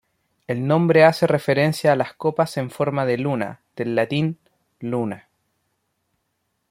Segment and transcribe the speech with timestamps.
[0.47, 4.39] El nombre hace referencia a las copas en forma de luna, del latín
[4.79, 5.29] "luna".